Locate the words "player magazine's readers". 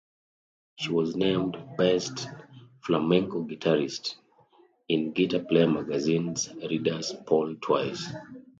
5.41-7.13